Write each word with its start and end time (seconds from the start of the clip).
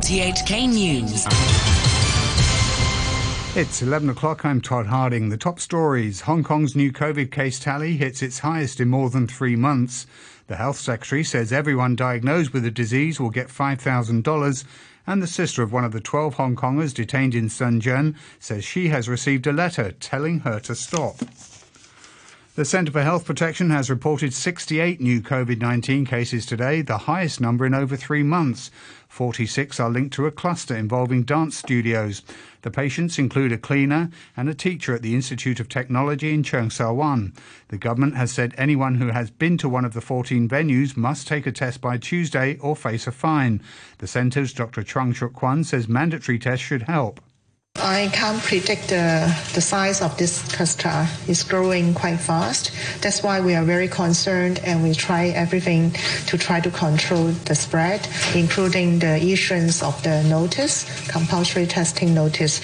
RTHK 0.00 0.66
News. 0.66 1.26
It's 3.54 3.82
11 3.82 4.08
o'clock. 4.08 4.46
I'm 4.46 4.62
Todd 4.62 4.86
Harding. 4.86 5.28
The 5.28 5.36
top 5.36 5.60
stories 5.60 6.22
Hong 6.22 6.42
Kong's 6.42 6.74
new 6.74 6.90
COVID 6.90 7.30
case 7.30 7.60
tally 7.60 7.98
hits 7.98 8.22
its 8.22 8.38
highest 8.38 8.80
in 8.80 8.88
more 8.88 9.10
than 9.10 9.26
three 9.26 9.56
months. 9.56 10.06
The 10.46 10.56
health 10.56 10.78
secretary 10.78 11.22
says 11.22 11.52
everyone 11.52 11.96
diagnosed 11.96 12.54
with 12.54 12.62
the 12.62 12.70
disease 12.70 13.20
will 13.20 13.28
get 13.28 13.48
$5,000. 13.48 14.64
And 15.06 15.22
the 15.22 15.26
sister 15.26 15.62
of 15.62 15.70
one 15.70 15.84
of 15.84 15.92
the 15.92 16.00
12 16.00 16.32
Hong 16.32 16.56
Kongers 16.56 16.94
detained 16.94 17.34
in 17.34 17.48
Shenzhen 17.48 18.16
says 18.38 18.64
she 18.64 18.88
has 18.88 19.06
received 19.06 19.46
a 19.46 19.52
letter 19.52 19.92
telling 19.92 20.40
her 20.40 20.60
to 20.60 20.74
stop. 20.74 21.16
The 22.60 22.66
Centre 22.66 22.92
for 22.92 23.00
Health 23.00 23.24
Protection 23.24 23.70
has 23.70 23.88
reported 23.88 24.34
68 24.34 25.00
new 25.00 25.22
COVID 25.22 25.62
19 25.62 26.04
cases 26.04 26.44
today, 26.44 26.82
the 26.82 26.98
highest 27.08 27.40
number 27.40 27.64
in 27.64 27.72
over 27.72 27.96
three 27.96 28.22
months. 28.22 28.70
46 29.08 29.80
are 29.80 29.88
linked 29.88 30.12
to 30.16 30.26
a 30.26 30.30
cluster 30.30 30.76
involving 30.76 31.22
dance 31.22 31.56
studios. 31.56 32.20
The 32.60 32.70
patients 32.70 33.18
include 33.18 33.52
a 33.52 33.56
cleaner 33.56 34.10
and 34.36 34.46
a 34.46 34.54
teacher 34.54 34.94
at 34.94 35.00
the 35.00 35.14
Institute 35.14 35.58
of 35.58 35.70
Technology 35.70 36.34
in 36.34 36.42
Cheung 36.42 36.70
Sha 36.70 36.92
Wan. 36.92 37.32
The 37.68 37.78
government 37.78 38.16
has 38.16 38.30
said 38.30 38.54
anyone 38.58 38.96
who 38.96 39.06
has 39.06 39.30
been 39.30 39.56
to 39.56 39.68
one 39.70 39.86
of 39.86 39.94
the 39.94 40.02
14 40.02 40.46
venues 40.46 40.98
must 40.98 41.26
take 41.26 41.46
a 41.46 41.52
test 41.52 41.80
by 41.80 41.96
Tuesday 41.96 42.58
or 42.58 42.76
face 42.76 43.06
a 43.06 43.10
fine. 43.10 43.62
The 44.00 44.06
centre's 44.06 44.52
Dr. 44.52 44.82
Chuang 44.82 45.14
Shuk 45.14 45.32
Kwan 45.32 45.64
says 45.64 45.88
mandatory 45.88 46.38
tests 46.38 46.66
should 46.66 46.82
help. 46.82 47.22
I 47.82 48.08
can't 48.12 48.42
predict 48.42 48.88
the, 48.88 49.34
the 49.54 49.60
size 49.60 50.02
of 50.02 50.16
this 50.18 50.42
cluster. 50.54 51.06
It's 51.26 51.42
growing 51.42 51.94
quite 51.94 52.20
fast. 52.20 52.72
That's 53.00 53.22
why 53.22 53.40
we 53.40 53.54
are 53.54 53.64
very 53.64 53.88
concerned 53.88 54.60
and 54.64 54.82
we 54.82 54.94
try 54.94 55.28
everything 55.28 55.92
to 56.26 56.36
try 56.36 56.60
to 56.60 56.70
control 56.70 57.28
the 57.46 57.54
spread, 57.54 58.06
including 58.34 58.98
the 58.98 59.16
issuance 59.16 59.82
of 59.82 60.00
the 60.02 60.22
notice, 60.24 60.84
compulsory 61.08 61.66
testing 61.66 62.14
notice, 62.14 62.60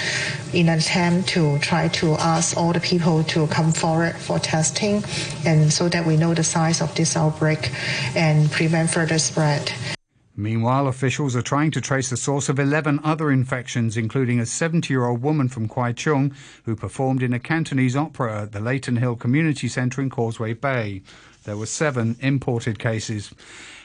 in 0.52 0.68
an 0.68 0.78
attempt 0.78 1.30
to 1.30 1.58
try 1.60 1.88
to 1.88 2.12
ask 2.16 2.56
all 2.56 2.72
the 2.74 2.80
people 2.80 3.24
to 3.24 3.46
come 3.46 3.72
forward 3.72 4.16
for 4.16 4.38
testing 4.38 5.02
and 5.46 5.72
so 5.72 5.88
that 5.88 6.04
we 6.06 6.16
know 6.16 6.34
the 6.34 6.44
size 6.44 6.82
of 6.82 6.94
this 6.94 7.16
outbreak 7.16 7.70
and 8.14 8.50
prevent 8.52 8.90
further 8.90 9.18
spread. 9.18 9.72
Meanwhile, 10.38 10.86
officials 10.86 11.34
are 11.34 11.42
trying 11.42 11.70
to 11.70 11.80
trace 11.80 12.10
the 12.10 12.16
source 12.16 12.50
of 12.50 12.58
11 12.58 13.00
other 13.02 13.30
infections, 13.30 13.96
including 13.96 14.38
a 14.38 14.44
70 14.44 14.92
year 14.92 15.06
old 15.06 15.22
woman 15.22 15.48
from 15.48 15.66
Kwai 15.66 15.92
Chung 15.92 16.34
who 16.64 16.76
performed 16.76 17.22
in 17.22 17.32
a 17.32 17.38
Cantonese 17.38 17.96
opera 17.96 18.42
at 18.42 18.52
the 18.52 18.60
Leighton 18.60 18.96
Hill 18.96 19.16
Community 19.16 19.66
Centre 19.66 20.02
in 20.02 20.10
Causeway 20.10 20.52
Bay. 20.52 21.00
There 21.46 21.56
were 21.56 21.66
seven 21.66 22.16
imported 22.18 22.80
cases. 22.80 23.32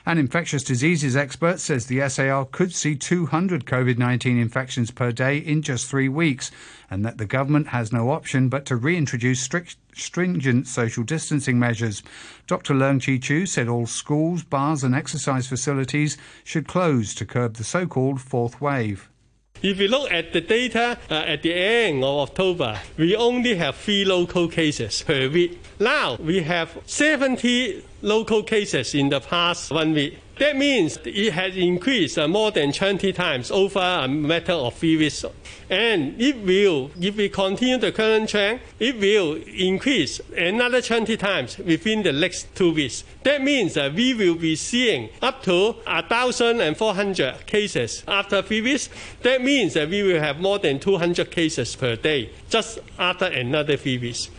An 0.04 0.17
infectious 0.17 0.64
diseases 0.64 1.16
expert 1.16 1.59
says 1.59 1.86
the 1.86 2.09
SAR 2.09 2.45
could 2.45 2.73
see 2.73 2.95
200 2.95 3.66
COVID 3.66 4.00
19 4.00 4.40
infections 4.40 4.90
per 4.90 5.12
day 5.12 5.38
in 5.38 5.62
just 5.62 5.86
three 5.86 6.09
weeks, 6.09 6.50
and 6.90 7.06
that 7.06 7.20
the 7.20 7.28
government 7.28 7.68
has 7.68 7.94
no 7.94 8.09
option 8.09 8.50
but 8.50 8.66
to 8.66 8.76
reintroduce 8.76 9.42
strict, 9.42 9.76
stringent 9.94 10.68
social 10.68 11.03
distancing 11.03 11.59
measures. 11.59 12.02
Dr. 12.48 12.73
Leung 12.73 13.00
Chi 13.00 13.18
Chiu 13.18 13.45
said 13.45 13.68
all 13.68 13.86
schools, 13.86 14.42
bars, 14.42 14.84
and 14.84 14.96
exercise 14.96 15.46
facilities 15.46 16.18
should 16.44 16.68
close 16.68 17.14
to 17.14 17.28
curb 17.28 17.58
the 17.58 17.64
so 17.64 17.86
called 17.86 18.20
fourth 18.20 18.59
wave. 18.59 19.08
If 19.64 19.80
you 19.80 19.90
look 19.90 20.12
at 20.12 20.34
the 20.34 20.42
data 20.42 20.98
uh, 21.09 21.14
at 21.14 21.44
the 21.44 21.54
end 21.54 22.04
of 22.04 22.30
October, 22.30 22.80
we 22.98 23.16
only 23.16 23.56
have 23.56 23.76
three 23.76 24.03
local 24.03 24.48
cases 24.48 25.03
per 25.03 25.30
week. 25.30 25.59
Now 25.80 26.16
we 26.16 26.42
have 26.42 26.76
70 26.88 27.84
local 28.02 28.42
cases 28.42 28.95
in 28.95 29.09
the 29.09 29.20
past 29.20 29.70
one 29.70 29.94
week. 29.94 30.18
That 30.42 30.58
means 30.58 30.97
it 31.06 31.34
has 31.34 31.56
increased 31.56 32.17
uh, 32.17 32.28
more 32.28 32.50
than 32.50 32.72
20 32.72 33.14
times 33.14 33.52
over 33.52 33.78
a 33.78 34.08
matter 34.08 34.53
of 34.53 34.73
three 34.73 34.97
weeks. 34.97 35.23
And 35.70 36.20
it 36.20 36.36
will, 36.38 36.89
if 37.00 37.16
we 37.16 37.30
continue 37.30 37.78
the 37.78 37.91
current 37.91 38.28
trend, 38.28 38.62
it 38.80 38.97
will 39.00 39.35
increase 39.35 40.19
another 40.35 40.81
20 40.81 41.16
times 41.18 41.59
within 41.59 42.01
the 42.01 42.12
next 42.12 42.56
two 42.56 42.74
weeks. 42.74 43.03
That 43.22 43.44
means 43.44 43.75
that 43.75 43.94
we 43.94 44.16
will 44.16 44.34
be 44.34 44.56
seeing 44.56 45.09
up 45.22 45.44
to 45.44 45.74
1,400 45.85 47.46
cases 47.46 48.03
after 48.07 48.41
three 48.41 48.62
weeks. 48.62 48.90
That 49.22 49.44
means 49.44 49.75
that 49.75 49.90
we 49.90 50.01
will 50.01 50.22
have 50.22 50.40
more 50.40 50.57
than 50.57 50.80
200 50.80 51.30
cases 51.30 51.75
per 51.75 51.96
day 51.96 52.31
just 52.50 52.80
after 52.97 53.25
another 53.25 53.78
three 53.78 54.00
weeks. 54.00 54.31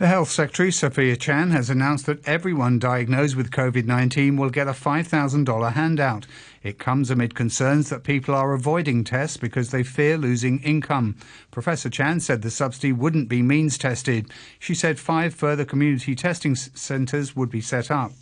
The 0.00 0.06
Health 0.06 0.30
Secretary, 0.30 0.72
Sophia 0.72 1.14
Chan, 1.14 1.50
has 1.50 1.68
announced 1.68 2.06
that 2.06 2.26
everyone 2.26 2.78
diagnosed 2.78 3.36
with 3.36 3.50
COVID 3.50 3.84
19 3.84 4.38
will 4.38 4.48
get 4.48 4.66
a 4.66 4.70
$5,000 4.72 5.72
handout. 5.74 6.26
It 6.62 6.78
comes 6.78 7.10
amid 7.10 7.34
concerns 7.34 7.90
that 7.90 8.02
people 8.02 8.34
are 8.34 8.54
avoiding 8.54 9.04
tests 9.04 9.36
because 9.36 9.72
they 9.72 9.82
fear 9.82 10.16
losing 10.16 10.58
income. 10.60 11.16
Professor 11.50 11.90
Chan 11.90 12.20
said 12.20 12.40
the 12.40 12.50
subsidy 12.50 12.92
wouldn't 12.92 13.28
be 13.28 13.42
means 13.42 13.76
tested. 13.76 14.30
She 14.58 14.74
said 14.74 14.98
five 14.98 15.34
further 15.34 15.66
community 15.66 16.14
testing 16.14 16.54
centres 16.54 17.36
would 17.36 17.50
be 17.50 17.60
set 17.60 17.90
up. 17.90 18.12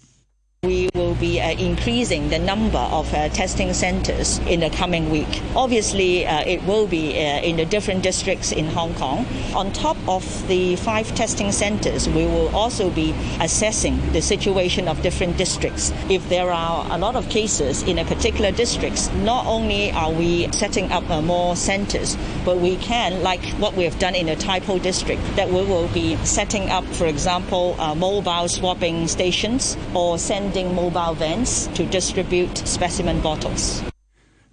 We 0.65 0.89
will 0.97 1.15
be 1.15 1.28
uh, 1.41 1.51
increasing 1.59 2.29
the 2.29 2.39
number 2.39 2.79
of 2.79 3.13
uh, 3.15 3.29
testing 3.31 3.73
centers 3.73 4.39
in 4.41 4.61
the 4.61 4.71
coming 4.71 5.11
week. 5.11 5.43
Obviously, 5.55 6.27
uh, 6.27 6.43
it 6.45 6.63
will 6.65 6.87
be 6.87 7.15
in 7.17 7.57
the 7.57 7.65
different 7.65 8.03
districts 8.03 8.53
in 8.53 8.67
Hong 8.67 8.95
Kong. 8.95 9.27
On 9.55 9.73
top 9.73 9.97
of 10.09 10.25
the 10.49 10.77
five 10.77 11.15
testing 11.15 11.53
centers, 11.53 12.09
we 12.09 12.27
will 12.27 12.49
also 12.55 12.91
be 12.91 13.15
assessing 13.41 14.01
the 14.13 14.21
situation 14.21 14.89
of 14.89 15.01
different 15.03 15.37
districts. 15.37 15.93
If 16.09 16.29
there 16.29 16.51
are 16.51 16.87
a 16.91 16.99
lot 16.99 17.17
of 17.17 17.29
cases 17.29 17.83
in 17.83 17.99
a 17.99 18.05
particular 18.05 18.51
district, 18.53 19.13
not 19.15 19.47
only 19.47 19.93
are 19.93 20.13
we 20.13 20.51
setting 20.53 20.91
up 20.93 21.05
more 21.25 21.57
centers, 21.57 22.17
but 22.45 22.59
we 22.59 22.77
can, 22.77 23.23
like 23.23 23.45
what 23.61 23.75
we 23.75 23.85
have 23.85 23.99
done 23.99 24.15
in 24.15 24.27
the 24.27 24.37
Tai 24.37 24.61
Po 24.61 24.79
district, 24.79 25.23
that 25.37 25.49
we 25.49 25.65
will 25.65 25.89
be 25.89 26.17
setting 26.25 26.69
up, 26.71 26.85
for 26.85 27.07
example, 27.07 27.77
uh, 27.79 27.95
mobile 27.95 28.49
swabbing 28.49 29.07
stations 29.09 29.77
or 29.95 30.19
sending 30.19 30.75
mobile 30.75 31.15
vans 31.15 31.28
to 31.75 31.85
distribute 31.85 32.57
specimen 32.67 33.21
bottles. 33.21 33.83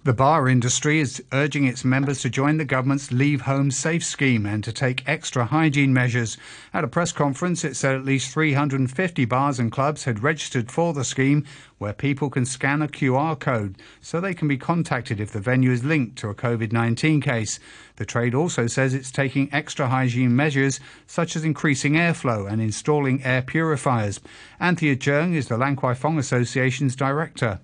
The 0.06 0.12
bar 0.12 0.48
industry 0.48 1.00
is 1.00 1.20
urging 1.32 1.64
its 1.64 1.84
members 1.84 2.20
to 2.20 2.30
join 2.30 2.58
the 2.58 2.64
government's 2.64 3.10
Leave 3.10 3.40
Home 3.40 3.72
Safe 3.72 4.04
scheme 4.04 4.46
and 4.46 4.62
to 4.62 4.72
take 4.72 5.02
extra 5.04 5.46
hygiene 5.46 5.92
measures. 5.92 6.36
At 6.72 6.84
a 6.84 6.86
press 6.86 7.10
conference, 7.10 7.64
it 7.64 7.74
said 7.74 7.96
at 7.96 8.04
least 8.04 8.32
350 8.32 9.24
bars 9.24 9.58
and 9.58 9.72
clubs 9.72 10.04
had 10.04 10.22
registered 10.22 10.70
for 10.70 10.92
the 10.92 11.02
scheme, 11.02 11.44
where 11.78 11.92
people 11.92 12.30
can 12.30 12.44
scan 12.44 12.82
a 12.82 12.86
QR 12.86 13.36
code 13.36 13.78
so 14.00 14.20
they 14.20 14.32
can 14.32 14.46
be 14.46 14.56
contacted 14.56 15.18
if 15.18 15.32
the 15.32 15.40
venue 15.40 15.72
is 15.72 15.82
linked 15.82 16.14
to 16.18 16.28
a 16.28 16.36
COVID 16.36 16.70
19 16.70 17.20
case. 17.20 17.58
The 17.96 18.06
trade 18.06 18.32
also 18.32 18.68
says 18.68 18.94
it's 18.94 19.10
taking 19.10 19.52
extra 19.52 19.88
hygiene 19.88 20.36
measures, 20.36 20.78
such 21.08 21.34
as 21.34 21.42
increasing 21.42 21.94
airflow 21.94 22.48
and 22.48 22.62
installing 22.62 23.24
air 23.24 23.42
purifiers. 23.42 24.20
Anthea 24.60 24.94
Cheung 24.94 25.34
is 25.34 25.48
the 25.48 25.58
Lan 25.58 25.74
Kwai 25.74 25.94
Fong 25.94 26.16
Association's 26.16 26.94
director 26.94 27.58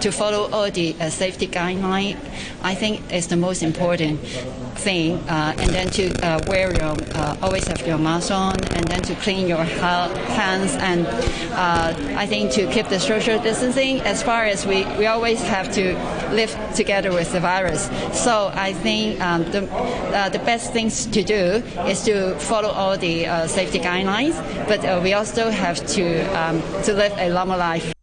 to 0.00 0.10
follow 0.10 0.50
all 0.50 0.70
the 0.70 0.94
uh, 1.00 1.10
safety 1.10 1.46
guidelines, 1.46 2.16
I 2.62 2.74
think 2.74 3.12
is 3.12 3.28
the 3.28 3.36
most 3.36 3.62
important 3.62 4.20
thing. 4.74 5.18
Uh, 5.28 5.54
and 5.58 5.70
then 5.70 5.88
to 5.90 6.12
uh, 6.24 6.40
wear 6.46 6.72
your, 6.72 6.94
uh, 7.14 7.36
always 7.42 7.66
have 7.68 7.86
your 7.86 7.98
mask 7.98 8.30
on, 8.30 8.62
and 8.74 8.86
then 8.88 9.02
to 9.02 9.14
clean 9.16 9.48
your 9.48 9.64
hands. 9.64 10.74
And 10.76 11.06
uh, 11.52 11.94
I 12.16 12.26
think 12.26 12.52
to 12.52 12.70
keep 12.70 12.88
the 12.88 13.00
social 13.00 13.40
distancing, 13.40 14.00
as 14.02 14.22
far 14.22 14.44
as 14.44 14.66
we, 14.66 14.84
we 14.96 15.06
always 15.06 15.40
have 15.42 15.72
to 15.72 15.94
live 16.32 16.56
together 16.74 17.12
with 17.12 17.32
the 17.32 17.40
virus. 17.40 17.88
So 18.12 18.50
I 18.54 18.72
think 18.72 19.20
um, 19.20 19.44
the, 19.50 19.70
uh, 19.70 20.28
the 20.28 20.40
best 20.40 20.72
things 20.72 21.06
to 21.06 21.22
do 21.22 21.62
is 21.86 22.02
to 22.04 22.38
follow 22.38 22.68
all 22.68 22.96
the 22.98 23.24
safety 23.48 23.78
guidelines, 23.78 24.36
but 24.68 25.02
we 25.02 25.14
also 25.14 25.50
have 25.50 25.84
to, 25.86 26.20
um, 26.38 26.60
to 26.82 26.92
live 26.92 27.12
a 27.18 27.28
normal 27.28 27.58
life. 27.58 27.93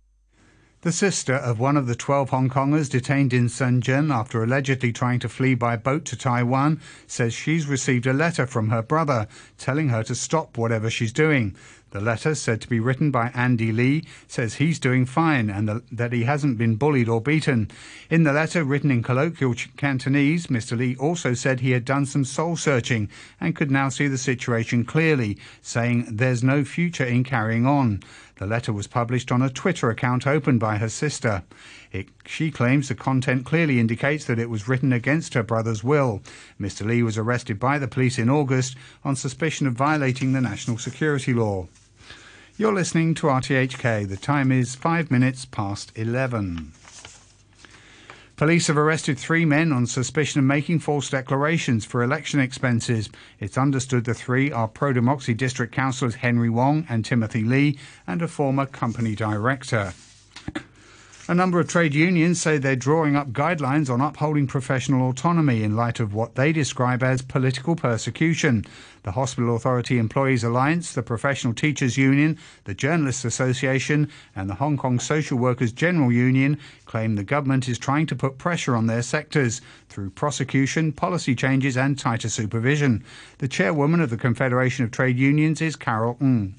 The 0.84 0.92
sister 0.92 1.36
of 1.36 1.60
one 1.60 1.78
of 1.78 1.86
the 1.86 1.94
12 1.94 2.32
Hong 2.32 2.50
Kongers 2.50 2.90
detained 2.90 3.34
in 3.34 3.50
Shenzhen 3.50 4.12
after 4.12 4.44
allegedly 4.44 4.92
trying 4.92 5.20
to 5.20 5.30
flee 5.30 5.54
by 5.54 5.76
boat 5.76 6.06
to 6.06 6.16
Taiwan 6.16 6.82
says 7.06 7.36
she's 7.36 7.68
received 7.68 8.08
a 8.08 8.14
letter 8.14 8.48
from 8.48 8.70
her 8.70 8.82
brother 8.82 9.28
telling 9.60 9.90
her 9.90 10.02
to 10.02 10.16
stop 10.16 10.58
whatever 10.58 10.90
she's 10.90 11.14
doing. 11.14 11.56
The 11.92 12.02
letter, 12.02 12.34
said 12.36 12.62
to 12.62 12.70
be 12.70 12.80
written 12.80 13.12
by 13.12 13.32
Andy 13.36 13.72
Li, 13.72 14.06
says 14.26 14.56
he's 14.56 14.80
doing 14.80 15.06
fine 15.06 15.50
and 15.50 15.68
the, 15.68 15.84
that 15.92 16.14
he 16.14 16.24
hasn't 16.24 16.58
been 16.58 16.78
bullied 16.78 17.10
or 17.10 17.22
beaten. 17.22 17.70
In 18.10 18.24
the 18.24 18.32
letter, 18.32 18.64
written 18.64 18.90
in 18.90 19.04
colloquial 19.04 19.54
Cantonese, 19.76 20.48
Mr. 20.48 20.78
Li 20.78 20.96
also 20.96 21.34
said 21.34 21.60
he 21.60 21.72
had 21.72 21.86
done 21.86 22.06
some 22.06 22.24
soul 22.24 22.56
searching 22.56 23.10
and 23.42 23.56
could 23.56 23.70
now 23.70 23.90
see 23.90 24.08
the 24.08 24.18
situation 24.18 24.86
clearly, 24.86 25.38
saying 25.62 26.06
there's 26.10 26.44
no 26.44 26.64
future 26.64 27.06
in 27.06 27.26
carrying 27.26 27.68
on. 27.68 28.02
The 28.42 28.48
letter 28.48 28.74
was 28.74 28.88
published 28.88 29.32
on 29.32 29.44
a 29.44 29.52
Twitter 29.52 29.92
account 29.92 30.26
opened 30.26 30.60
by 30.60 30.78
her 30.80 30.90
sister. 30.90 31.44
It, 31.92 32.08
she 32.26 32.50
claims 32.50 32.88
the 32.88 32.96
content 32.96 33.46
clearly 33.46 33.80
indicates 33.80 34.26
that 34.26 34.40
it 34.40 34.50
was 34.50 34.68
written 34.68 34.92
against 34.92 35.36
her 35.36 35.44
brother's 35.44 35.84
will. 35.84 36.24
Mr. 36.60 36.84
Li 36.84 37.04
was 37.04 37.20
arrested 37.20 37.60
by 37.60 37.78
the 37.78 37.88
police 37.88 38.18
in 38.18 38.32
August 38.32 38.76
on 39.06 39.16
suspicion 39.16 39.68
of 39.68 39.74
violating 39.74 40.34
the 40.34 40.42
national 40.42 40.80
security 40.80 41.36
law. 41.36 41.68
You're 42.58 42.74
listening 42.74 43.14
to 43.14 43.28
RTHK. 43.28 44.10
The 44.10 44.18
time 44.18 44.52
is 44.52 44.74
five 44.74 45.12
minutes 45.12 45.46
past 45.46 45.92
11. 45.96 46.72
Police 48.42 48.66
have 48.66 48.78
arrested 48.80 49.20
three 49.20 49.46
men 49.46 49.72
on 49.72 49.86
suspicion 49.86 50.40
of 50.40 50.46
making 50.46 50.80
false 50.80 51.12
declarations 51.12 51.86
for 51.86 52.02
election 52.02 52.40
expenses. 52.40 53.08
It's 53.40 53.56
understood 53.56 54.04
the 54.04 54.16
three 54.16 54.52
are 54.52 54.68
pro 54.68 54.94
democracy 54.94 55.36
district 55.36 55.76
councillors 55.76 56.16
Henry 56.16 56.50
Wong 56.50 56.88
and 56.90 57.06
Timothy 57.06 57.44
Lee 57.44 57.78
and 58.08 58.20
a 58.24 58.28
former 58.28 58.66
company 58.66 59.14
director. 59.14 59.94
A 61.32 61.34
number 61.34 61.62
of 61.62 61.70
trade 61.70 61.94
unions 61.96 62.42
say 62.42 62.58
they're 62.58 62.76
drawing 62.76 63.16
up 63.16 63.32
guidelines 63.32 63.90
on 63.90 64.02
upholding 64.02 64.48
professional 64.48 65.08
autonomy 65.08 65.64
in 65.64 65.78
light 65.78 66.02
of 66.02 66.14
what 66.14 66.36
they 66.36 66.52
describe 66.52 67.02
as 67.02 67.22
political 67.22 67.74
persecution. 67.74 68.66
The 69.04 69.14
Hospital 69.14 69.56
Authority 69.56 69.98
Employees 69.98 70.44
Alliance, 70.44 70.92
the 70.92 71.02
Professional 71.02 71.54
Teachers 71.54 71.98
Union, 71.98 72.38
the 72.66 72.74
Journalists 72.74 73.24
Association, 73.24 74.12
and 74.36 74.50
the 74.50 74.56
Hong 74.56 74.76
Kong 74.76 75.00
Social 75.00 75.38
Workers 75.38 75.72
General 75.72 76.12
Union 76.12 76.60
claim 76.86 77.16
the 77.16 77.24
government 77.24 77.70
is 77.70 77.80
trying 77.80 78.08
to 78.08 78.16
put 78.18 78.38
pressure 78.38 78.76
on 78.76 78.88
their 78.88 79.02
sectors 79.02 79.62
through 79.88 80.10
prosecution, 80.10 80.92
policy 80.92 81.34
changes, 81.34 81.78
and 81.78 81.98
tighter 81.98 82.28
supervision. 82.28 83.06
The 83.38 83.48
chairwoman 83.48 84.02
of 84.02 84.10
the 84.10 84.18
Confederation 84.18 84.84
of 84.84 84.92
Trade 84.92 85.18
Unions 85.18 85.62
is 85.62 85.78
Carol 85.78 86.18
Ng. 86.20 86.56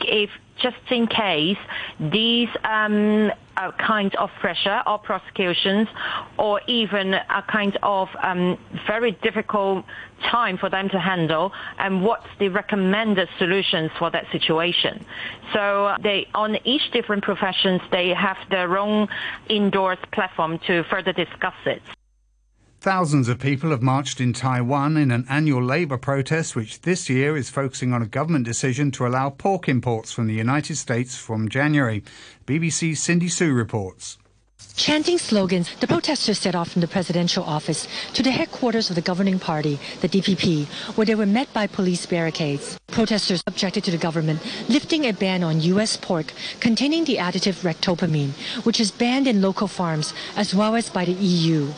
If 0.00 0.30
just 0.60 0.76
in 0.90 1.06
case 1.06 1.58
these 1.98 2.48
um, 2.64 3.30
uh, 3.56 3.72
kinds 3.72 4.14
of 4.18 4.30
pressure 4.40 4.82
or 4.86 4.98
prosecutions 4.98 5.88
or 6.38 6.60
even 6.66 7.14
a 7.14 7.42
kind 7.48 7.76
of 7.82 8.08
um, 8.22 8.58
very 8.86 9.12
difficult 9.12 9.84
time 10.22 10.58
for 10.58 10.70
them 10.70 10.88
to 10.88 10.98
handle 10.98 11.52
and 11.78 12.02
what's 12.02 12.26
the 12.38 12.48
recommended 12.48 13.28
solutions 13.38 13.90
for 13.98 14.10
that 14.10 14.24
situation. 14.32 15.04
So 15.52 15.86
uh, 15.86 15.98
they, 15.98 16.28
on 16.34 16.56
each 16.64 16.90
different 16.92 17.24
professions, 17.24 17.80
they 17.90 18.08
have 18.10 18.38
their 18.50 18.78
own 18.78 19.08
indoors 19.48 19.98
platform 20.12 20.58
to 20.66 20.84
further 20.84 21.12
discuss 21.12 21.54
it. 21.66 21.82
Thousands 22.84 23.30
of 23.30 23.38
people 23.38 23.70
have 23.70 23.80
marched 23.80 24.20
in 24.20 24.34
Taiwan 24.34 24.98
in 24.98 25.10
an 25.10 25.24
annual 25.30 25.64
labour 25.64 25.96
protest, 25.96 26.54
which 26.54 26.82
this 26.82 27.08
year 27.08 27.34
is 27.34 27.48
focusing 27.48 27.94
on 27.94 28.02
a 28.02 28.06
government 28.06 28.44
decision 28.44 28.90
to 28.90 29.06
allow 29.06 29.30
pork 29.30 29.70
imports 29.70 30.12
from 30.12 30.26
the 30.26 30.34
United 30.34 30.76
States 30.76 31.16
from 31.16 31.48
January. 31.48 32.04
BBC's 32.46 33.00
Cindy 33.00 33.30
Sui 33.30 33.48
reports. 33.48 34.18
Chanting 34.76 35.18
slogans, 35.18 35.74
the 35.76 35.86
protesters 35.86 36.38
set 36.38 36.54
off 36.54 36.70
from 36.72 36.80
the 36.80 36.88
presidential 36.88 37.44
office 37.44 37.86
to 38.12 38.22
the 38.22 38.32
headquarters 38.32 38.90
of 38.90 38.96
the 38.96 39.02
governing 39.02 39.38
party, 39.38 39.78
the 40.00 40.08
DPP, 40.08 40.66
where 40.96 41.06
they 41.06 41.14
were 41.14 41.26
met 41.26 41.50
by 41.54 41.66
police 41.66 42.04
barricades. 42.06 42.76
Protesters 42.88 43.42
objected 43.46 43.84
to 43.84 43.90
the 43.90 43.96
government 43.96 44.40
lifting 44.68 45.06
a 45.06 45.12
ban 45.12 45.42
on 45.42 45.60
U.S. 45.60 45.96
pork 45.96 46.32
containing 46.60 47.04
the 47.04 47.16
additive 47.16 47.62
ractopamine, 47.62 48.32
which 48.66 48.80
is 48.80 48.90
banned 48.90 49.26
in 49.26 49.40
local 49.40 49.68
farms 49.68 50.12
as 50.36 50.54
well 50.54 50.74
as 50.74 50.90
by 50.90 51.04
the 51.04 51.12
EU. 51.12 51.72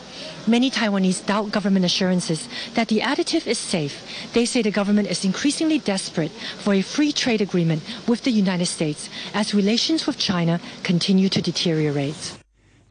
Many 0.47 0.71
Taiwanese 0.71 1.25
doubt 1.25 1.51
government 1.51 1.85
assurances 1.85 2.49
that 2.73 2.87
the 2.87 2.99
additive 3.01 3.47
is 3.47 3.57
safe. 3.59 4.03
They 4.33 4.45
say 4.45 4.61
the 4.61 4.71
government 4.71 5.09
is 5.09 5.23
increasingly 5.23 5.79
desperate 5.79 6.31
for 6.31 6.73
a 6.73 6.81
free 6.81 7.11
trade 7.11 7.41
agreement 7.41 7.83
with 8.07 8.23
the 8.23 8.31
United 8.31 8.65
States 8.65 9.09
as 9.33 9.53
relations 9.53 10.07
with 10.07 10.17
China 10.17 10.59
continue 10.83 11.29
to 11.29 11.41
deteriorate. 11.41 12.37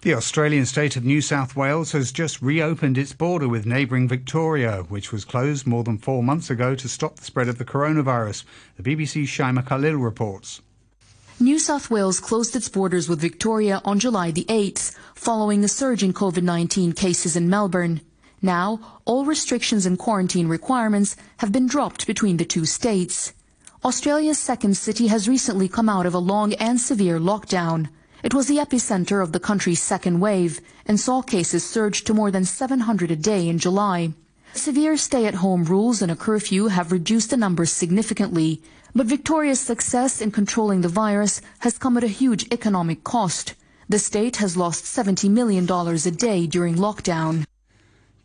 The 0.07 0.15
Australian 0.15 0.67
state 0.67 0.95
of 0.95 1.05
New 1.05 1.21
South 1.21 1.57
Wales 1.57 1.91
has 1.91 2.13
just 2.13 2.41
reopened 2.41 2.97
its 2.97 3.13
border 3.13 3.49
with 3.49 3.67
neighbouring 3.67 4.07
Victoria, 4.07 4.85
which 4.89 5.11
was 5.11 5.25
closed 5.25 5.67
more 5.67 5.83
than 5.83 5.99
four 5.99 6.23
months 6.23 6.49
ago 6.49 6.77
to 6.77 6.89
stop 6.89 7.17
the 7.17 7.25
spread 7.25 7.49
of 7.49 7.59
the 7.59 7.65
coronavirus. 7.65 8.45
The 8.77 8.85
BBC's 8.85 9.29
Shaima 9.29 9.67
Khalil 9.67 9.97
reports. 9.97 10.63
New 11.41 11.59
South 11.59 11.91
Wales 11.91 12.21
closed 12.21 12.55
its 12.55 12.69
borders 12.69 13.09
with 13.09 13.21
Victoria 13.21 13.83
on 13.85 13.99
July 13.99 14.31
the 14.31 14.45
8th, 14.45 14.97
following 15.17 15.65
a 15.65 15.69
surge 15.69 16.05
in 16.05 16.13
COVID-19 16.13 16.95
cases 16.95 17.35
in 17.35 17.51
Melbourne. 17.51 18.01
Now, 18.41 19.01
all 19.07 19.25
restrictions 19.25 19.87
and 19.87 19.99
quarantine 19.99 20.47
requirements 20.47 21.17
have 21.39 21.51
been 21.51 21.67
dropped 21.67 22.07
between 22.07 22.37
the 22.37 22.45
two 22.45 22.65
states. 22.65 23.33
Australia's 23.85 24.39
second 24.39 24.77
city 24.77 25.09
has 25.09 25.29
recently 25.29 25.69
come 25.69 25.89
out 25.89 26.07
of 26.07 26.15
a 26.15 26.19
long 26.19 26.53
and 26.55 26.81
severe 26.81 27.19
lockdown. 27.19 27.89
It 28.23 28.35
was 28.35 28.47
the 28.47 28.57
epicenter 28.57 29.23
of 29.23 29.33
the 29.33 29.41
country's 29.41 29.83
second 29.83 30.21
wave 30.21 30.61
and 30.87 30.99
saw 30.99 31.23
cases 31.23 31.65
surge 31.65 32.03
to 32.05 32.15
more 32.15 32.31
than 32.31 32.45
700 32.45 33.11
a 33.11 33.17
day 33.17 33.49
in 33.49 33.59
July. 33.59 34.15
Severe 34.55 34.97
stay-at-home 34.97 35.65
rules 35.65 36.01
and 36.01 36.11
a 36.11 36.17
curfew 36.17 36.69
have 36.69 36.93
reduced 36.93 37.31
the 37.31 37.37
numbers 37.37 37.71
significantly, 37.71 38.63
but 38.95 39.07
Victoria's 39.07 39.61
success 39.61 40.23
in 40.23 40.31
controlling 40.31 40.81
the 40.81 40.89
virus 40.89 41.43
has 41.59 41.77
come 41.77 41.99
at 41.99 42.05
a 42.05 42.09
huge 42.09 42.47
economic 42.51 43.05
cost. 43.05 43.55
The 43.89 43.99
state 43.99 44.37
has 44.37 44.57
lost 44.57 44.85
$70 44.85 45.31
million 45.31 45.71
a 45.71 46.11
day 46.11 46.47
during 46.47 46.77
lockdown. 46.77 47.45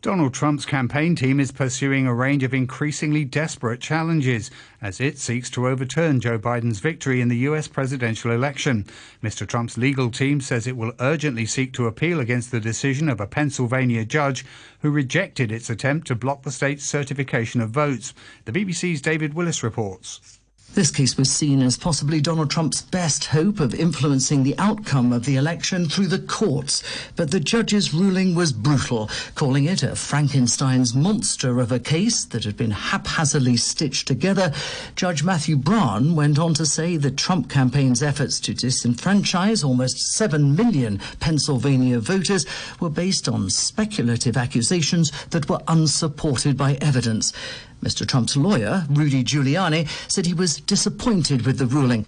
Donald 0.02 0.34
Trump's 0.34 0.66
campaign 0.66 1.14
team 1.14 1.38
is 1.38 1.52
pursuing 1.52 2.08
a 2.08 2.14
range 2.14 2.42
of 2.42 2.52
increasingly 2.52 3.24
desperate 3.24 3.80
challenges 3.80 4.50
as 4.80 5.00
it 5.00 5.16
seeks 5.16 5.48
to 5.48 5.68
overturn 5.68 6.18
Joe 6.18 6.40
Biden's 6.40 6.80
victory 6.80 7.20
in 7.20 7.28
the 7.28 7.36
U.S. 7.46 7.68
presidential 7.68 8.32
election. 8.32 8.84
Mr. 9.22 9.46
Trump's 9.46 9.78
legal 9.78 10.10
team 10.10 10.40
says 10.40 10.66
it 10.66 10.76
will 10.76 10.92
urgently 10.98 11.46
seek 11.46 11.72
to 11.74 11.86
appeal 11.86 12.18
against 12.18 12.50
the 12.50 12.58
decision 12.58 13.08
of 13.08 13.20
a 13.20 13.28
Pennsylvania 13.28 14.04
judge 14.04 14.44
who 14.80 14.90
rejected 14.90 15.52
its 15.52 15.70
attempt 15.70 16.08
to 16.08 16.16
block 16.16 16.42
the 16.42 16.50
state's 16.50 16.84
certification 16.84 17.60
of 17.60 17.70
votes. 17.70 18.12
The 18.44 18.50
BBC's 18.50 19.02
David 19.02 19.34
Willis 19.34 19.62
reports. 19.62 20.40
This 20.74 20.90
case 20.90 21.18
was 21.18 21.30
seen 21.30 21.60
as 21.60 21.76
possibly 21.76 22.22
Donald 22.22 22.50
Trump's 22.50 22.80
best 22.80 23.26
hope 23.26 23.60
of 23.60 23.74
influencing 23.74 24.42
the 24.42 24.58
outcome 24.58 25.12
of 25.12 25.26
the 25.26 25.36
election 25.36 25.86
through 25.86 26.06
the 26.06 26.18
courts. 26.18 26.82
But 27.14 27.30
the 27.30 27.40
judge's 27.40 27.92
ruling 27.92 28.34
was 28.34 28.54
brutal, 28.54 29.10
calling 29.34 29.66
it 29.66 29.82
a 29.82 29.94
Frankenstein's 29.94 30.94
monster 30.94 31.60
of 31.60 31.72
a 31.72 31.78
case 31.78 32.24
that 32.24 32.44
had 32.44 32.56
been 32.56 32.70
haphazardly 32.70 33.58
stitched 33.58 34.08
together. 34.08 34.50
Judge 34.96 35.22
Matthew 35.22 35.56
Brann 35.56 36.14
went 36.14 36.38
on 36.38 36.54
to 36.54 36.64
say 36.64 36.96
the 36.96 37.10
Trump 37.10 37.50
campaign's 37.50 38.02
efforts 38.02 38.40
to 38.40 38.54
disenfranchise 38.54 39.62
almost 39.62 39.98
7 40.14 40.56
million 40.56 41.00
Pennsylvania 41.20 42.00
voters 42.00 42.46
were 42.80 42.88
based 42.88 43.28
on 43.28 43.50
speculative 43.50 44.38
accusations 44.38 45.12
that 45.26 45.50
were 45.50 45.60
unsupported 45.68 46.56
by 46.56 46.78
evidence. 46.80 47.34
Mr. 47.82 48.06
Trump's 48.06 48.36
lawyer, 48.36 48.86
Rudy 48.90 49.24
Giuliani, 49.24 49.88
said 50.10 50.26
he 50.26 50.34
was 50.34 50.60
disappointed 50.60 51.44
with 51.44 51.58
the 51.58 51.66
ruling. 51.66 52.06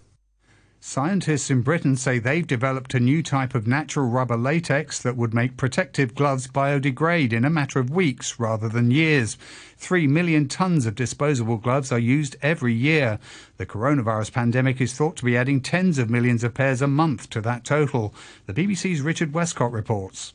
Scientists 0.87 1.51
in 1.51 1.63
Britain 1.63 1.97
say 1.97 2.19
they've 2.19 2.47
developed 2.47 2.93
a 2.93 3.01
new 3.01 3.23
type 3.23 3.55
of 3.55 3.67
natural 3.67 4.07
rubber 4.07 4.37
latex 4.37 5.01
that 5.01 5.17
would 5.17 5.33
make 5.33 5.57
protective 5.57 6.15
gloves 6.15 6.47
biodegrade 6.47 7.33
in 7.33 7.45
a 7.45 7.51
matter 7.51 7.81
of 7.81 7.89
weeks 7.91 8.39
rather 8.39 8.69
than 8.69 8.91
years. 8.91 9.39
Three 9.79 10.07
million 10.07 10.47
tons 10.47 10.85
of 10.85 10.95
disposable 10.95 11.57
gloves 11.57 11.91
are 11.91 11.99
used 11.99 12.37
every 12.43 12.75
year. 12.75 13.19
The 13.57 13.65
coronavirus 13.65 14.33
pandemic 14.33 14.79
is 14.79 14.93
thought 14.93 15.17
to 15.17 15.25
be 15.25 15.39
adding 15.39 15.63
tens 15.63 15.99
of 15.99 16.11
millions 16.11 16.45
of 16.45 16.53
pairs 16.53 16.83
a 16.83 16.87
month 16.87 17.31
to 17.31 17.41
that 17.41 17.65
total. 17.65 18.15
The 18.47 18.53
BBC's 18.53 19.01
Richard 19.01 19.33
Westcott 19.33 19.73
reports. 19.73 20.35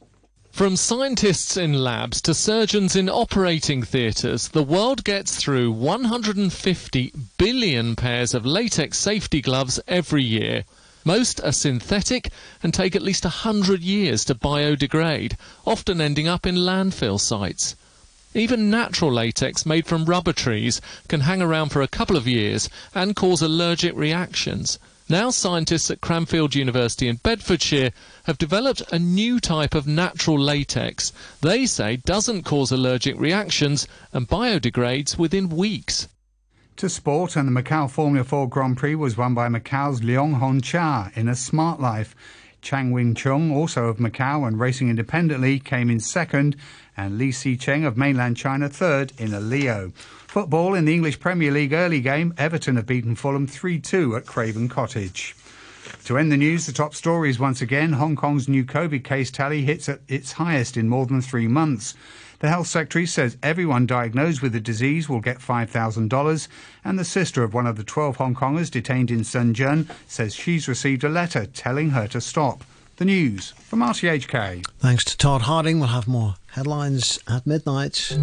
From 0.52 0.76
scientists 0.76 1.56
in 1.56 1.74
labs 1.74 2.22
to 2.22 2.34
surgeons 2.34 2.96
in 2.96 3.08
operating 3.08 3.82
theatres, 3.84 4.50
the 4.50 4.64
world 4.64 5.04
gets 5.04 5.38
through 5.38 5.72
150 5.72 7.14
billion 7.38 7.96
pairs 7.96 8.34
of 8.34 8.46
latex 8.46 8.98
safety 8.98 9.42
gloves 9.42 9.80
every 9.88 10.24
year. 10.24 10.66
Most 11.06 11.40
are 11.42 11.54
synthetic 11.54 12.30
and 12.62 12.74
take 12.74 12.96
at 12.96 13.02
least 13.02 13.24
100 13.24 13.82
years 13.82 14.26
to 14.26 14.36
biodegrade, 14.36 15.38
often 15.66 16.02
ending 16.02 16.28
up 16.28 16.46
in 16.46 16.56
landfill 16.56 17.20
sites. 17.20 17.76
Even 18.34 18.70
natural 18.70 19.14
latex 19.14 19.66
made 19.66 19.88
from 19.88 20.06
rubber 20.06 20.34
trees 20.34 20.82
can 21.08 21.22
hang 21.22 21.42
around 21.42 21.70
for 21.70 21.82
a 21.82 21.88
couple 21.88 22.18
of 22.18 22.28
years 22.28 22.70
and 22.94 23.16
cause 23.16 23.42
allergic 23.42 23.96
reactions. 23.96 24.78
Now 25.12 25.32
scientists 25.32 25.90
at 25.90 26.02
Cranfield 26.02 26.54
University 26.54 27.08
in 27.08 27.16
Bedfordshire 27.16 27.90
have 28.26 28.38
developed 28.38 28.84
a 28.92 29.00
new 29.00 29.40
type 29.40 29.74
of 29.74 29.88
natural 29.88 30.38
latex 30.38 31.12
they 31.42 31.66
say 31.66 31.96
doesn't 31.96 32.44
cause 32.44 32.72
allergic 32.72 33.20
reactions 33.20 33.88
and 34.14 34.28
biodegrades 34.28 35.18
within 35.18 35.50
weeks. 35.50 36.10
To 36.76 36.88
sport, 36.88 37.36
and 37.36 37.48
the 37.48 37.60
Macau 37.60 37.90
Formula 37.90 38.24
4 38.24 38.48
Grand 38.50 38.78
Prix 38.78 38.94
was 38.94 39.18
won 39.18 39.34
by 39.34 39.48
Macau's 39.48 40.02
Leong 40.02 40.36
Hon 40.36 40.62
Cha 40.62 41.10
in 41.16 41.28
a 41.28 41.36
smart 41.36 41.82
life. 41.82 42.16
Chang 42.62 42.92
Wing 42.92 43.16
Chung, 43.16 43.52
also 43.52 43.86
of 43.86 43.98
Macau 43.98 44.48
and 44.48 44.60
racing 44.60 44.90
independently, 44.90 45.58
came 45.58 45.90
in 45.90 46.00
second, 46.00 46.56
and 46.96 47.18
Li 47.18 47.32
Si 47.32 47.58
Cheng 47.58 47.84
of 47.84 47.98
mainland 47.98 48.38
China 48.38 48.70
third 48.70 49.12
in 49.18 49.34
a 49.34 49.40
Leo. 49.40 49.92
Football 50.30 50.76
in 50.76 50.86
the 50.86 50.94
English 50.94 51.20
Premier 51.20 51.50
League 51.50 51.74
early 51.74 52.02
game, 52.02 52.36
Everton 52.38 52.76
have 52.76 52.86
beaten 52.86 53.16
Fulham 53.16 53.48
3-2 53.48 54.16
at 54.16 54.28
Craven 54.28 54.70
Cottage. 54.70 55.36
To 56.06 56.20
end 56.20 56.32
the 56.32 56.38
news, 56.38 56.68
the 56.68 56.72
top 56.72 56.94
stories 56.94 57.40
once 57.40 57.64
again. 57.64 57.94
Hong 57.94 58.16
Kong's 58.16 58.48
new 58.48 58.64
COVID 58.64 59.04
case 59.04 59.32
tally 59.32 59.64
hits 59.64 59.90
at 59.90 60.02
its 60.08 60.34
highest 60.34 60.78
in 60.78 60.88
more 60.88 61.08
than 61.08 61.20
three 61.20 61.48
months. 61.48 61.96
The 62.42 62.50
health 62.50 62.68
secretary 62.68 63.08
says 63.08 63.38
everyone 63.42 63.88
diagnosed 63.88 64.44
with 64.44 64.54
the 64.54 64.60
disease 64.60 65.10
will 65.10 65.20
get 65.20 65.40
$5,000, 65.40 66.48
and 66.86 67.00
the 67.00 67.04
sister 67.04 67.42
of 67.42 67.56
one 67.56 67.66
of 67.66 67.76
the 67.76 67.84
12 67.84 68.18
Hong 68.18 68.36
Kongers 68.36 68.70
detained 68.70 69.10
in 69.10 69.22
Shenzhen 69.22 69.90
says 70.08 70.36
she's 70.36 70.68
received 70.68 71.04
a 71.04 71.10
letter 71.10 71.48
telling 71.48 71.90
her 71.90 72.08
to 72.08 72.22
stop. 72.22 72.64
The 72.98 73.06
news 73.06 73.56
from 73.58 73.80
RTHK. 73.80 74.64
Thanks 74.78 75.06
to 75.06 75.18
Todd 75.18 75.42
Harding. 75.42 75.80
We'll 75.80 75.90
have 75.90 76.08
more 76.08 76.36
headlines 76.52 77.18
at 77.28 77.48
midnight. 77.48 78.16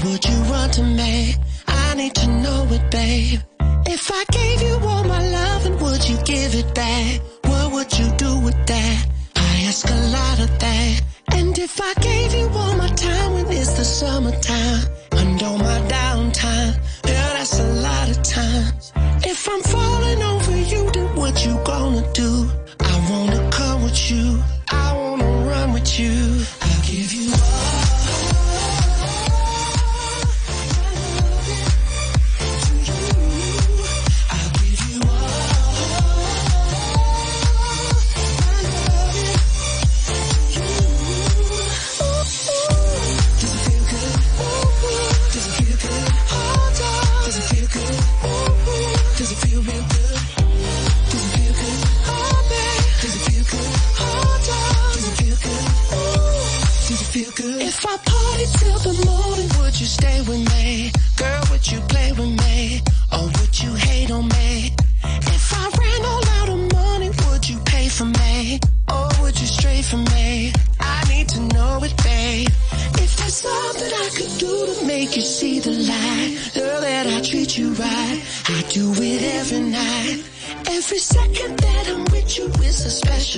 Would 0.08 0.24
you 0.24 0.38
run 0.44 0.70
to 0.70 0.82
me? 0.82 1.34
I 1.66 1.94
need 1.94 2.14
to 2.14 2.28
know 2.28 2.66
it, 2.70 2.90
babe. 2.90 3.40
If 3.84 4.10
I 4.10 4.24
gave 4.32 4.62
you 4.62 4.76
all 4.88 5.04
my 5.04 5.22
love, 5.28 5.66
and 5.66 5.78
would 5.82 6.08
you 6.08 6.16
give 6.24 6.54
it 6.54 6.74
back? 6.74 7.20
What 7.44 7.72
would 7.72 7.98
you 7.98 8.08
do 8.16 8.40
with 8.40 8.58
that? 8.66 9.06
I 9.36 9.64
ask 9.68 9.86
a 9.86 10.00
lot 10.16 10.40
of 10.40 10.50
that. 10.60 11.02
And 11.32 11.58
if 11.58 11.78
I 11.78 11.92
gave 12.00 12.32
you 12.32 12.48
all 12.48 12.74
my 12.76 12.88
time 12.88 13.34
when 13.34 13.46
it's 13.48 13.74
the 13.74 13.84
summertime, 13.84 14.84
and 15.12 15.42
all 15.42 15.58
my 15.58 15.78
downtime, 15.96 16.74
yeah, 17.06 17.28
that's 17.34 17.60
a 17.60 17.70
lot 17.86 18.08
of 18.08 18.22
times. 18.22 18.92
If 19.32 19.46
I'm 19.46 19.60
falling 19.60 20.22
over 20.22 20.56
you, 20.56 20.90
then 20.90 21.16
what 21.16 21.44
you 21.44 21.54
gonna 21.64 22.10
do? 22.14 22.50
I 22.80 22.94
wanna 23.10 23.50
come 23.50 23.82
with 23.82 24.10
you. 24.10 24.42
I 24.70 24.94
wanna 24.96 25.30
run 25.50 25.74
with 25.74 26.00
you. 26.00 26.46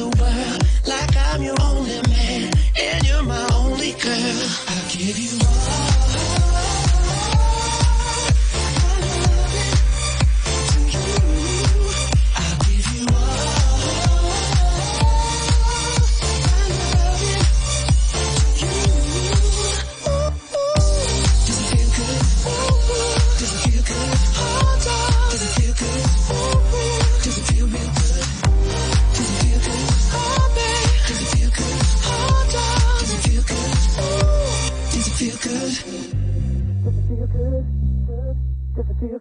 A 0.00 0.10
special 0.12 0.49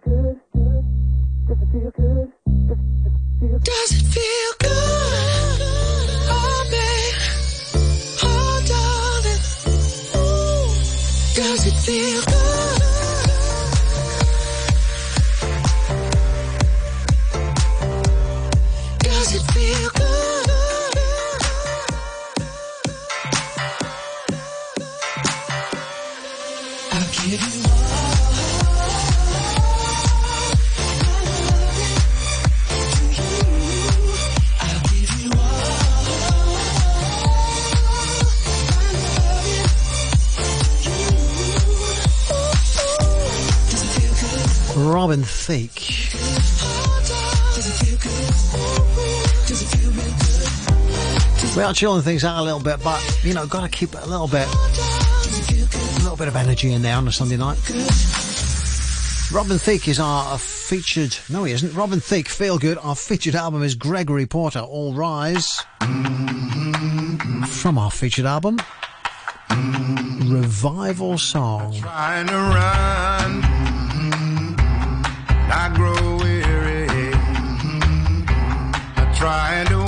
good? 0.02 0.40
Does 1.48 1.62
it 1.62 1.72
feel 1.72 1.90
good? 1.90 2.32
Does 3.64 3.92
it 3.92 4.06
feel 4.06 4.52
good? 4.58 5.29
Robin 45.00 45.22
Thicke. 45.22 45.80
We 51.56 51.62
are 51.62 51.72
chilling 51.72 52.02
things 52.02 52.22
out 52.22 52.38
a 52.38 52.42
little 52.42 52.60
bit, 52.60 52.84
but 52.84 53.00
you 53.24 53.32
know, 53.32 53.46
got 53.46 53.62
to 53.62 53.70
keep 53.70 53.94
a 53.94 54.06
little 54.06 54.28
bit, 54.28 54.46
a 54.46 56.00
little 56.02 56.18
bit 56.18 56.28
of 56.28 56.36
energy 56.36 56.74
in 56.74 56.82
there 56.82 56.96
on 56.96 57.08
a 57.08 57.12
Sunday 57.12 57.38
night. 57.38 57.56
Robin 59.32 59.56
Thicke 59.56 59.88
is 59.88 59.98
our 59.98 60.36
featured. 60.36 61.16
No, 61.30 61.44
he 61.44 61.54
isn't. 61.54 61.72
Robin 61.72 61.98
Thicke, 61.98 62.28
Feel 62.28 62.58
Good. 62.58 62.76
Our 62.76 62.94
featured 62.94 63.34
album 63.34 63.62
is 63.62 63.74
Gregory 63.74 64.26
Porter. 64.26 64.60
All 64.60 64.92
rise. 64.92 65.62
From 67.48 67.78
our 67.78 67.90
featured 67.90 68.26
album, 68.26 68.58
Revival 70.28 71.16
Song. 71.16 71.72
I 75.52 75.68
grow 75.74 76.18
weary. 76.18 76.86
I'm 78.96 79.14
trying 79.14 79.66
to 79.66 79.79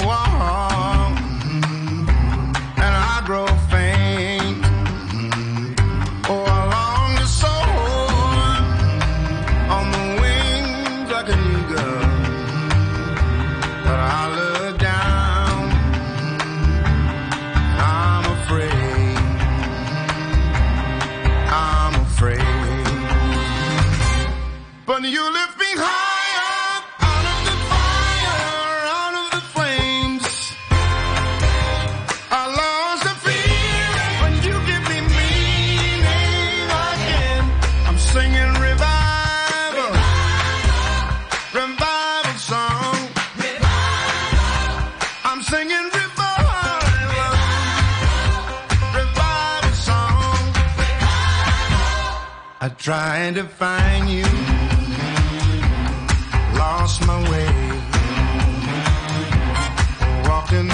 Tried 52.83 53.37
to 53.37 53.45
find 53.45 54.11
you, 54.11 54.32